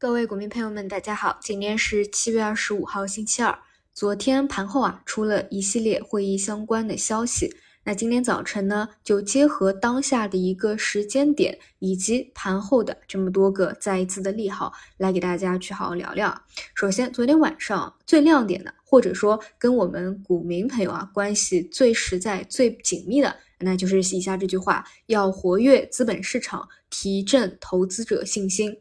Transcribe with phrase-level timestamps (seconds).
[0.00, 3.58] 各位股民朋友们，大家好，今天是七月二十五号，星期二。
[3.92, 7.54] 昨天盘后啊，出了一系列会议相关的消息。
[7.84, 16.34] 那今天早晨呢，就结合当下的一个时间点，以及盘后的这么多个再一次的利好，来给大家去好好聊聊。
[16.74, 28.74] 首先，昨天晚上最亮点的，或者说跟我们股民朋友啊关系最实在、最紧密的，那就是以下这句话：要活跃资本市场，提振投资者信心。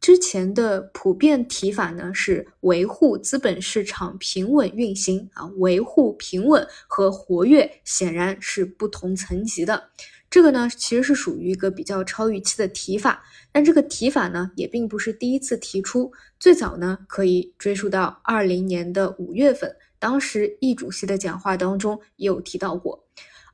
[0.00, 9.90] 之前的普遍提法呢是维护资本市场平稳运行啊，维护平稳和活跃显然是不同层级的。
[10.30, 23.04] 这个呢其实是属于一个比较超预期的提法，但这个提法呢也并不是第一次提出，最早呢可以追溯到二零年的五月份，当时易主席的讲话当中也有提到过。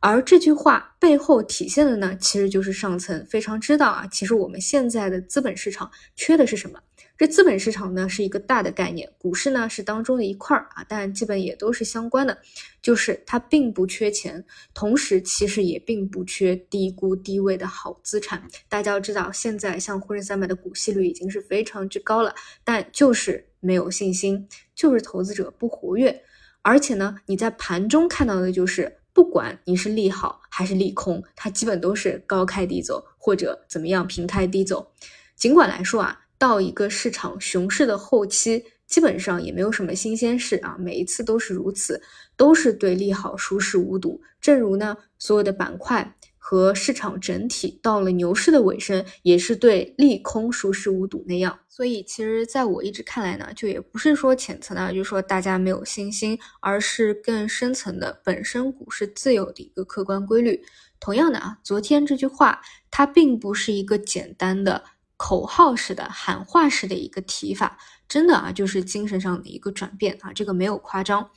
[0.07, 6.79] 而这句话背后体现的呢，其实就是上层非常知道啊，其实我们现在的资本市场缺的是什么？
[7.17, 12.37] 这资本市场呢是一个大的概念，股市呢是当中的一块儿啊，但基本也都是相关的，
[12.83, 18.43] 就是它并不缺钱，同时其实也并不缺低估低位的好资产。
[18.69, 26.23] 大家要知道，现在像沪深三百的股息率已经是非常之高了，但就是没有信心，就是投资者不活跃，
[26.61, 28.99] 而且呢，你在盘中看到的就是。
[29.15, 34.93] 不管你是利好还是利空，它基本都是高开低走，或者怎么样平开低走。
[35.37, 42.03] 尽管来说啊，到一个市场熊市的后期，基本上也没有什么新鲜事啊，每一次都是如此，
[42.37, 44.21] 都是对利好熟视无睹。
[44.41, 46.17] 正如呢，所有的板块。
[46.47, 51.59] 和市场整体到了牛市的尾声，也是对利空熟视无睹那样。
[51.71, 60.63] 所以，其实在我一直看来呢，就也不是说浅层的，就是说大家没有信心，而是更深层的本身股市自有的一个客观规律。
[61.01, 64.85] 同样的啊，昨天这句话它并不是一个简单的
[65.17, 71.31] 口号式的喊话式的一个提法，真的啊，就是精神上的一个转变啊，这个没有夸张。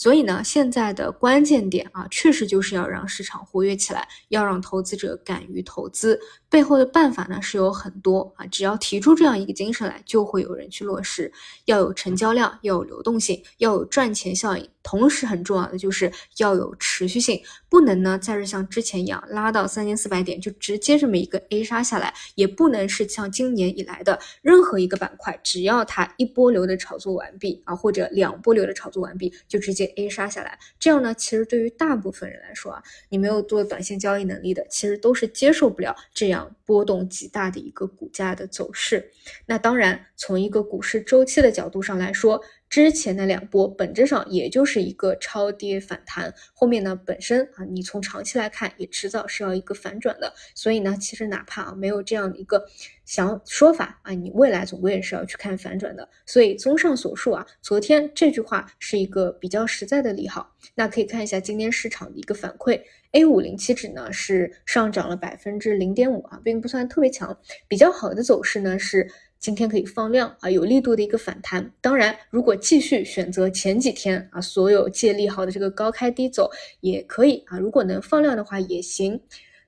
[0.00, 6.18] 所以呢，现在的关键点啊，确实就是要让市场活跃起来，要让投资者敢于投资。
[6.48, 11.30] 背后的办法呢是有很多啊，只要提出这样一个精神来，就会有人去落实。
[11.66, 14.66] 要有成交量，要有流动性，要有赚钱效应。
[14.82, 30.58] 同时很重要的就是要有持续性，不能呢再是像之前一样拉到三千四百点就直接这么一个 A 杀下来，也不能是像今年以来的任何一个板块，只要它一波流的炒作完毕啊，或者两波流的炒作完毕，就直接 A 杀下来。
[30.78, 39.10] 这样呢，其实对于大部分人来说啊，你没有做短线交易能力的，其实都是接受不了这样波动极大的一个股价的走势。
[39.46, 42.40] 那当然，从一个股市周期的角度上来说。
[42.70, 52.64] 之前的两波本质上也就是一个超跌反弹，后面呢本身啊，你从长期来看也迟早是要一个反转的，所以呢，其实哪怕啊没有这样的一个
[53.04, 56.08] 想说法啊，你未来总归也是要去看反转的。
[56.24, 60.54] 所以综上所述啊，昨天这句话是一个比较实在的利好。
[60.76, 62.80] 那可以看一下今天市场的一个反馈
[63.10, 67.36] ，A 五零期指呢是上涨了百分之零点五啊，并不算特别强，
[67.66, 69.10] 比较好的走势呢是。
[69.40, 71.72] 今天可以放量啊，有力度的一个反弹。
[71.80, 77.58] 当然，如果继续选择前几天啊，所有借利好的这个高开低走也可以啊。
[77.58, 79.18] 如果能放量的话也行。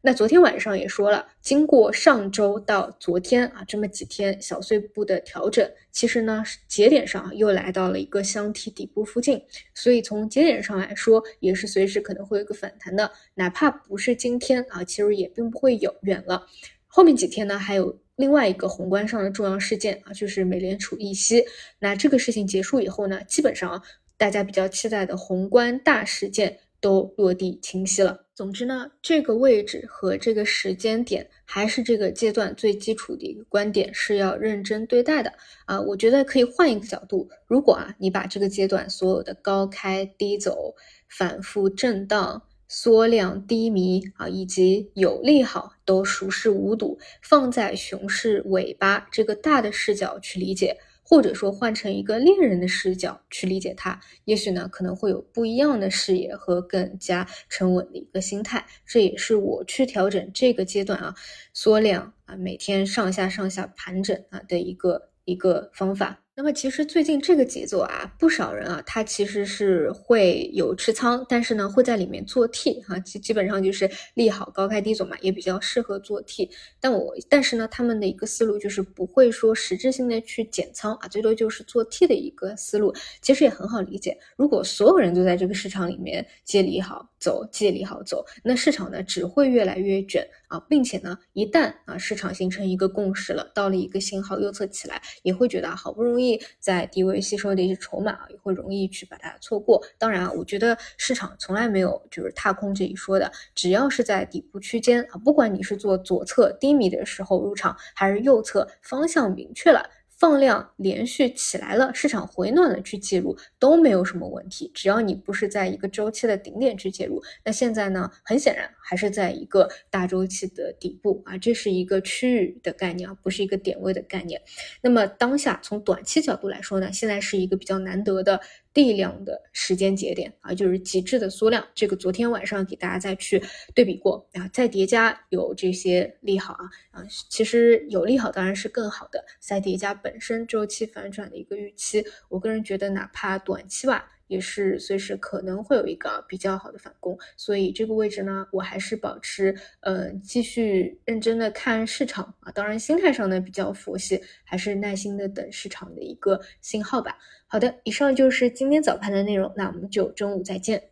[0.03, 13.11] 那昨天晚上也说了，经过上周到昨天啊这么几天小碎步的调整，其实呢节点上又来到了一个箱体底部附近，所以从节点上来说，也是随时可能会有一个反弹的。
[13.37, 16.47] 哪怕不是今天啊，其实也并不会有远了。
[16.87, 17.99] 后面几天呢还有。
[18.23, 21.45] 另外一个宏观上的重要事件啊，就是美联储议息。
[21.81, 23.83] 那这个事情结束以后呢，基本上啊
[24.17, 28.25] 大家比较期待的宏观大事件都落地清晰了。
[28.33, 35.33] 总之呢，这个位置和这个时间点，还是这个阶段最基础的一个观点是要认真对待的
[35.67, 35.81] 啊。
[35.81, 40.73] 我觉得可以换一个角度，如果啊你把这个阶段所有的高开低走、
[41.09, 42.41] 反复震荡。
[42.75, 58.65] 缩量低迷啊，以及有利好都熟视无睹，放在熊市尾巴这个大的视角去理解，或者说换成一个猎人的视角去理解它，也许呢可能会有不一样的视野和更加沉稳的一个心态。
[58.87, 61.15] 这也是我去调整这个阶段啊
[61.53, 66.22] 缩量啊每天上下上下盘整啊的一个一个方法。
[66.35, 76.49] 那么其实最近这个节奏啊，不少人啊，他其实是会有持仓，但是呢，会在里面做 T 哈，基基本上就是利好高开低走嘛，也比较适合做 T。
[76.81, 84.17] 但我但是呢，他们的一个思路就是不会说实质性的去减仓啊，最多就是做 T 的一个思路，其实也很好理解。
[84.35, 99.83] 如果所有人都在这个市场里面借利好走，借利好走，那市场呢只会越来越卷啊，并且呢，一旦啊市场形成一个共识了，到了一个信号右侧起来，也会觉得好不容易在低位吸收的一些筹码啊，也会容易去把它错过。
[99.97, 109.89] 当然啊，我觉得市场从来没有就是踏空这一说的，只要是在底部区间啊，不管你是做左侧低迷的时候入场，还是右侧方向明确了。
[110.23, 117.21] 放量连续起来了，市场回暖了去介入都没有什么问题，只要你不是在一个周期的顶点去介入。
[117.45, 124.41] 那现在呢，很显然还是在一个大周期的底部啊，这是一个区域的概念啊，不是一个点位的概念。
[124.81, 128.41] 那么当下从短期角度来说呢，现在是一个比较难得的。
[128.75, 131.67] 力量的时间节点啊，就是极致的缩量。
[131.75, 133.43] 这个昨天晚上给大家再去
[133.75, 139.25] 对比过啊，再叠加有这些利好啊啊，其实有利好当然是更好的。
[139.41, 144.09] 再叠加本身周期反转的一个预期，我个人觉得哪怕短期吧。
[144.33, 157.19] 也是随时可能会有一个比较好的反攻，所以这个位置呢，我还是保持呃继续认真的看市场啊，当然心态上呢比较佛系，还是耐心的等市场的一个信号吧。
[157.47, 160.92] 好的，以上就是今天早盘的内容，那我们就中午再见。